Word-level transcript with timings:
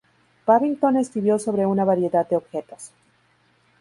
Babington 0.47 0.97
escribió 0.97 1.37
sobre 1.37 1.67
una 1.67 1.85
variedad 1.85 2.27
de 2.27 2.35
objetos. 2.35 2.89